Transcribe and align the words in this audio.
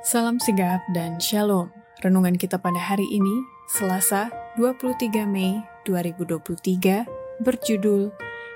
Salam 0.00 0.40
sigap 0.40 0.80
dan 0.96 1.20
shalom. 1.20 1.68
Renungan 2.00 2.32
kita 2.40 2.56
pada 2.56 2.80
hari 2.80 3.04
ini, 3.12 3.44
Selasa 3.68 4.32
23 4.56 5.28
Mei 5.28 5.60
2023, 5.84 7.04
berjudul 7.44 8.08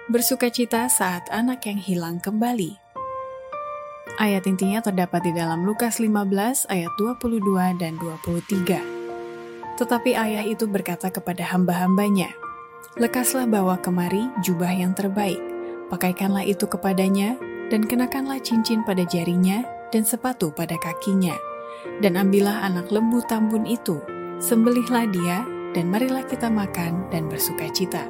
Bersukacita 0.08 0.88
saat 0.88 1.28
anak 1.28 1.68
yang 1.68 1.76
hilang 1.76 2.16
kembali. 2.16 2.80
Ayat 4.16 4.48
intinya 4.48 4.80
terdapat 4.80 5.20
di 5.28 5.36
dalam 5.36 5.68
Lukas 5.68 6.00
15 6.00 6.64
ayat 6.72 6.92
22 6.96 7.76
dan 7.76 8.00
23. 8.00 8.80
Tetapi 9.76 10.16
ayah 10.16 10.48
itu 10.48 10.64
berkata 10.64 11.12
kepada 11.12 11.44
hamba-hambanya, 11.44 12.32
Lekaslah 12.96 13.44
bawa 13.44 13.76
kemari 13.84 14.32
jubah 14.40 14.72
yang 14.72 14.96
terbaik, 14.96 15.44
pakaikanlah 15.92 16.48
itu 16.48 16.64
kepadanya, 16.64 17.36
dan 17.68 17.84
kenakanlah 17.84 18.40
cincin 18.40 18.80
pada 18.88 19.04
jarinya 19.04 19.73
dan 19.90 20.06
sepatu 20.06 20.54
pada 20.54 20.78
kakinya. 20.78 21.34
Dan 22.00 22.16
ambillah 22.16 22.64
anak 22.64 22.88
lembu 22.88 23.20
tambun 23.28 23.68
itu, 23.68 24.00
sembelihlah 24.40 25.10
dia, 25.12 25.44
dan 25.74 25.90
marilah 25.90 26.24
kita 26.24 26.48
makan 26.48 27.10
dan 27.10 27.28
bersuka 27.28 27.68
cita. 27.74 28.06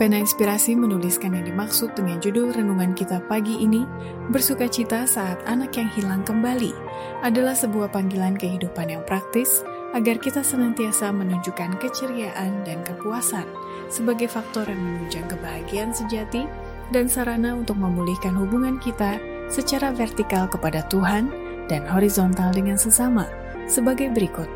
Pena 0.00 0.16
Inspirasi 0.16 0.72
menuliskan 0.72 1.36
yang 1.36 1.44
dimaksud 1.44 1.92
dengan 1.92 2.16
judul 2.16 2.50
renungan 2.56 2.96
kita 2.96 3.20
pagi 3.28 3.60
ini, 3.60 3.84
bersuka 4.32 4.64
cita 4.64 5.04
saat 5.04 5.38
anak 5.44 5.76
yang 5.76 5.92
hilang 5.92 6.24
kembali, 6.24 6.72
adalah 7.20 7.52
sebuah 7.52 7.92
panggilan 7.92 8.34
kehidupan 8.40 8.88
yang 8.88 9.04
praktis 9.04 9.60
agar 9.92 10.16
kita 10.16 10.40
senantiasa 10.40 11.12
menunjukkan 11.12 11.76
keceriaan 11.76 12.64
dan 12.64 12.80
kepuasan 12.80 13.44
sebagai 13.92 14.26
faktor 14.32 14.64
yang 14.64 14.80
menunjang 14.80 15.28
kebahagiaan 15.28 15.92
sejati 15.92 16.48
dan 16.96 17.12
sarana 17.12 17.52
untuk 17.52 17.76
memulihkan 17.76 18.32
hubungan 18.32 18.80
kita 18.80 19.20
secara 19.52 19.92
vertikal 19.92 20.48
kepada 20.48 20.80
Tuhan 20.88 21.28
dan 21.68 21.84
horizontal 21.84 22.50
dengan 22.56 22.80
sesama 22.80 23.28
sebagai 23.68 24.08
berikut. 24.08 24.48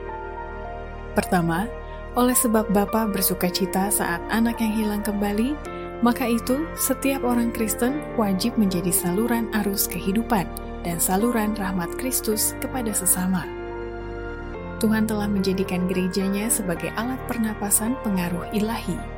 Pertama, 1.12 1.68
oleh 2.16 2.32
sebab 2.32 2.73
Bapa 2.73 3.04
bersuka 3.04 3.52
cita 3.52 3.93
saat 3.93 4.24
anak 4.32 4.56
yang 4.65 4.73
hilang 4.73 5.02
kembali, 5.04 5.52
maka 6.01 6.24
itu 6.24 6.65
setiap 6.76 7.24
orang 7.29 7.52
Kristen 7.52 8.01
wajib 8.16 8.56
menjadi 8.56 8.88
saluran 8.88 9.52
arus 9.65 9.84
kehidupan 9.84 10.48
dan 10.80 10.96
saluran 10.96 11.52
rahmat 11.56 11.93
Kristus 12.01 12.56
kepada 12.65 12.93
sesama. 12.96 13.45
Tuhan 14.76 15.09
telah 15.09 15.28
menjadikan 15.28 15.88
gerejanya 15.88 16.52
sebagai 16.52 16.93
alat 17.01 17.21
pernapasan 17.28 17.96
pengaruh 18.04 18.45
ilahi 18.52 19.15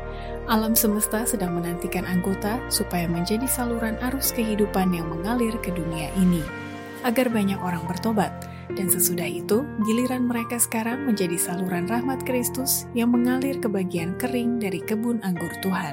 Alam 0.48 0.72
semesta 0.72 1.28
sedang 1.28 1.60
menantikan 1.60 2.08
anggota 2.08 2.56
supaya 2.72 3.04
menjadi 3.04 3.44
saluran 3.44 4.00
arus 4.00 4.32
kehidupan 4.32 4.96
yang 4.96 5.04
mengalir 5.12 5.52
ke 5.60 5.68
dunia 5.68 6.08
ini, 6.16 6.40
agar 7.04 7.28
banyak 7.28 7.60
orang 7.60 7.84
bertobat, 7.84 8.32
dan 8.72 8.88
sesudah 8.88 9.28
itu 9.28 9.68
giliran 9.84 10.24
mereka 10.24 10.56
sekarang 10.56 11.04
menjadi 11.04 11.36
saluran 11.36 11.84
rahmat 11.84 12.24
Kristus 12.24 12.88
yang 12.96 13.12
mengalir 13.12 13.60
ke 13.60 13.68
bagian 13.68 14.16
kering 14.16 14.56
dari 14.56 14.80
kebun 14.80 15.20
anggur 15.20 15.52
Tuhan. 15.60 15.92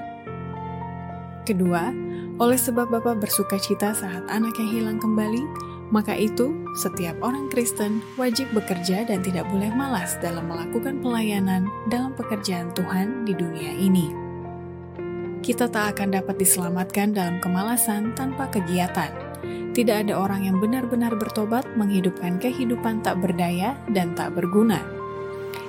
Kedua, 1.44 1.92
oleh 2.40 2.56
sebab 2.56 2.88
Bapa 2.88 3.12
bersuka 3.12 3.60
cita 3.60 3.92
saat 3.92 4.24
anak 4.32 4.56
yang 4.56 4.72
hilang 4.72 5.00
kembali, 5.04 5.44
maka 5.92 6.16
itu 6.16 6.56
setiap 6.80 7.20
orang 7.20 7.52
Kristen 7.52 8.00
wajib 8.16 8.48
bekerja 8.56 9.04
dan 9.04 9.20
tidak 9.20 9.52
boleh 9.52 9.68
malas 9.76 10.16
dalam 10.24 10.48
melakukan 10.48 11.04
pelayanan 11.04 11.68
dalam 11.92 12.16
pekerjaan 12.16 12.72
Tuhan 12.72 13.28
di 13.28 13.36
dunia 13.36 13.76
ini 13.76 14.25
kita 15.46 15.70
tak 15.70 15.94
akan 15.94 16.18
dapat 16.18 16.42
diselamatkan 16.42 17.14
dalam 17.14 17.38
kemalasan 17.38 18.18
tanpa 18.18 18.50
kegiatan. 18.50 19.14
Tidak 19.78 20.10
ada 20.10 20.18
orang 20.18 20.50
yang 20.50 20.58
benar-benar 20.58 21.14
bertobat 21.14 21.70
menghidupkan 21.78 22.42
kehidupan 22.42 23.06
tak 23.06 23.22
berdaya 23.22 23.78
dan 23.94 24.18
tak 24.18 24.34
berguna. 24.34 24.82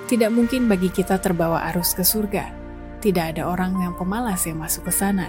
Tidak 0.08 0.32
mungkin 0.32 0.64
bagi 0.64 0.88
kita 0.88 1.20
terbawa 1.20 1.69
arus 1.74 1.92
ke 1.92 2.00
surga. 2.00 2.56
Tidak 3.04 3.36
ada 3.36 3.52
orang 3.52 3.76
yang 3.76 3.92
pemalas 3.92 4.48
yang 4.48 4.64
masuk 4.64 4.88
ke 4.88 4.92
sana. 4.97 5.28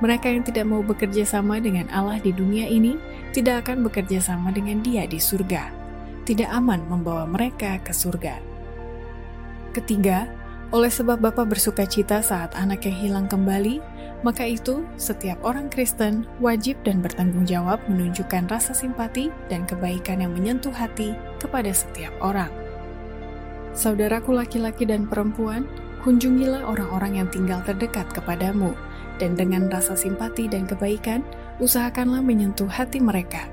Mereka 0.00 0.32
yang 0.32 0.48
tidak 0.48 0.64
mau 0.64 0.80
bekerja 0.80 1.28
sama 1.28 1.60
dengan 1.60 1.92
Allah 1.92 2.16
di 2.24 2.32
dunia 2.32 2.64
ini 2.72 2.96
tidak 3.36 3.68
akan 3.68 3.84
bekerja 3.84 4.24
sama 4.24 4.48
dengan 4.48 4.80
Dia 4.80 5.04
di 5.04 5.20
surga. 5.20 5.68
Tidak 6.24 6.48
aman 6.48 6.88
membawa 6.88 7.28
mereka 7.28 7.76
ke 7.84 7.92
surga. 7.92 8.40
Ketiga, 9.76 10.37
oleh 10.68 10.92
sebab 10.92 11.24
Bapa 11.24 11.48
bersuka 11.48 11.88
cita 11.88 12.20
saat 12.20 12.52
anak 12.52 12.84
yang 12.84 12.96
hilang 12.96 13.26
kembali, 13.26 13.80
maka 14.20 14.44
itu 14.44 14.84
setiap 15.00 15.40
orang 15.40 15.72
Kristen 15.72 16.28
wajib 16.44 16.76
dan 16.84 17.00
bertanggung 17.00 17.48
jawab 17.48 17.80
menunjukkan 17.88 18.50
rasa 18.52 18.76
simpati 18.76 19.32
dan 19.48 19.64
kebaikan 19.64 20.20
yang 20.20 20.36
menyentuh 20.36 20.74
hati 20.74 21.16
kepada 21.40 21.72
setiap 21.72 22.12
orang. 22.20 22.52
Saudaraku 23.72 24.36
laki-laki 24.36 24.84
dan 24.84 25.08
perempuan, 25.08 25.64
kunjungilah 26.04 26.68
orang-orang 26.68 27.24
yang 27.24 27.28
tinggal 27.32 27.64
terdekat 27.64 28.04
kepadamu, 28.12 28.76
dan 29.16 29.38
dengan 29.40 29.72
rasa 29.72 29.96
simpati 29.96 30.52
dan 30.52 30.68
kebaikan, 30.68 31.24
usahakanlah 31.64 32.20
menyentuh 32.20 32.68
hati 32.68 33.00
mereka. 33.00 33.48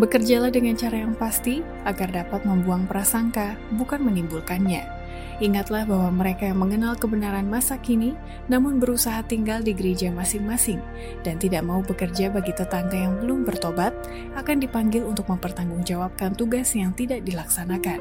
Bekerjalah 0.00 0.48
dengan 0.48 0.76
cara 0.76 1.04
yang 1.04 1.12
pasti 1.16 1.60
agar 1.84 2.08
dapat 2.12 2.48
membuang 2.48 2.88
prasangka, 2.88 3.60
bukan 3.76 4.00
menimbulkannya 4.04 4.95
Ingatlah 5.36 5.84
bahwa 5.84 6.08
mereka 6.24 6.48
yang 6.48 6.64
mengenal 6.64 6.96
kebenaran 6.96 7.44
masa 7.44 7.76
kini, 7.76 8.16
namun 8.48 8.80
berusaha 8.80 9.20
tinggal 9.28 9.60
di 9.60 9.76
gereja 9.76 10.08
masing-masing 10.08 10.80
dan 11.20 11.36
tidak 11.36 11.60
mau 11.60 11.84
bekerja 11.84 12.32
bagi 12.32 12.56
tetangga 12.56 12.96
yang 12.96 13.20
belum 13.20 13.44
bertobat, 13.44 13.92
akan 14.32 14.56
dipanggil 14.64 15.04
untuk 15.04 15.28
mempertanggungjawabkan 15.28 16.32
tugas 16.32 16.72
yang 16.72 16.96
tidak 16.96 17.20
dilaksanakan. 17.28 18.00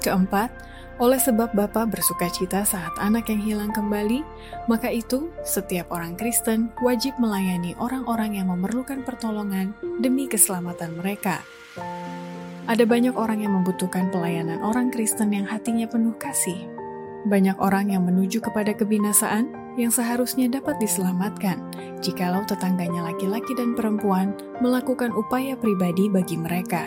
Keempat, 0.00 0.52
oleh 1.00 1.16
sebab 1.16 1.56
Bapa 1.56 1.88
bersuka 1.88 2.28
cita 2.28 2.60
saat 2.60 2.92
anak 3.00 3.32
yang 3.32 3.40
hilang 3.40 3.72
kembali, 3.72 4.20
maka 4.68 4.92
itu 4.92 5.32
setiap 5.40 5.88
orang 5.96 6.12
Kristen 6.12 6.68
wajib 6.84 7.16
melayani 7.16 7.72
orang-orang 7.80 8.36
yang 8.36 8.52
memerlukan 8.52 9.00
pertolongan 9.00 9.72
demi 9.96 10.28
keselamatan 10.28 11.00
mereka. 11.00 11.40
Ada 12.70 12.86
banyak 12.86 13.18
orang 13.18 13.42
yang 13.42 13.58
membutuhkan 13.58 14.14
pelayanan 14.14 14.62
orang 14.62 14.94
Kristen 14.94 15.34
yang 15.34 15.42
hatinya 15.42 15.90
penuh 15.90 16.14
kasih. 16.22 16.70
Banyak 17.26 17.58
orang 17.58 17.90
yang 17.90 18.06
menuju 18.06 18.38
kepada 18.38 18.70
kebinasaan 18.70 19.74
yang 19.74 19.90
seharusnya 19.90 20.46
dapat 20.46 20.78
diselamatkan 20.78 21.66
jikalau 21.98 22.46
tetangganya 22.46 23.10
laki-laki 23.10 23.58
dan 23.58 23.74
perempuan 23.74 24.38
melakukan 24.62 25.10
upaya 25.18 25.58
pribadi 25.58 26.06
bagi 26.06 26.38
mereka. 26.38 26.86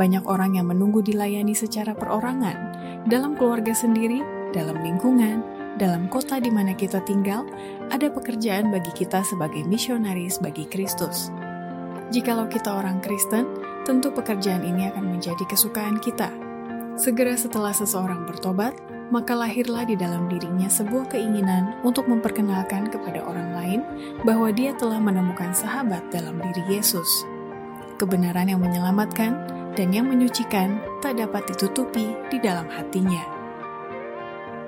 Banyak 0.00 0.24
orang 0.24 0.56
yang 0.56 0.72
menunggu 0.72 1.04
dilayani 1.04 1.52
secara 1.52 1.92
perorangan, 1.92 2.72
dalam 3.04 3.36
keluarga 3.36 3.76
sendiri, 3.76 4.24
dalam 4.56 4.80
lingkungan, 4.80 5.44
dalam 5.76 6.08
kota 6.08 6.40
di 6.40 6.48
mana 6.48 6.72
kita 6.72 7.04
tinggal, 7.04 7.44
ada 7.92 8.08
pekerjaan 8.08 8.72
bagi 8.72 8.88
kita 8.96 9.20
sebagai 9.28 9.60
misionaris 9.68 10.40
bagi 10.40 10.64
Kristus. 10.64 11.28
Jikalau 12.08 12.48
kita 12.48 12.72
orang 12.72 13.04
Kristen, 13.04 13.61
tentu 13.82 14.14
pekerjaan 14.14 14.62
ini 14.62 14.90
akan 14.90 15.18
menjadi 15.18 15.42
kesukaan 15.46 15.98
kita. 15.98 16.30
Segera 16.94 17.34
setelah 17.34 17.72
seseorang 17.72 18.28
bertobat, 18.28 18.76
maka 19.12 19.36
lahirlah 19.36 19.84
di 19.84 19.92
dalam 19.92 20.24
dirinya 20.32 20.72
sebuah 20.72 21.12
keinginan 21.12 21.76
untuk 21.84 22.08
memperkenalkan 22.08 22.88
kepada 22.88 23.20
orang 23.20 23.52
lain 23.52 23.80
bahwa 24.24 24.48
dia 24.48 24.72
telah 24.76 24.96
menemukan 24.96 25.52
sahabat 25.52 26.00
dalam 26.08 26.40
diri 26.40 26.80
Yesus. 26.80 27.28
Kebenaran 28.00 28.48
yang 28.48 28.64
menyelamatkan 28.64 29.36
dan 29.76 29.88
yang 29.92 30.08
menyucikan 30.08 30.80
tak 31.04 31.20
dapat 31.20 31.44
ditutupi 31.48 32.16
di 32.32 32.40
dalam 32.40 32.64
hatinya. 32.72 33.20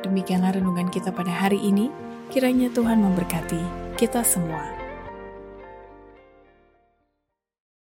Demikianlah 0.05 0.53
renungan 0.61 0.93
kita 0.93 1.09
pada 1.09 1.33
hari 1.33 1.57
ini. 1.65 1.89
Kiranya 2.29 2.69
Tuhan 2.73 3.01
memberkati 3.01 3.97
kita 3.97 4.21
semua. 4.21 4.84